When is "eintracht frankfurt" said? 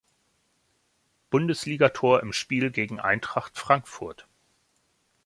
2.99-4.25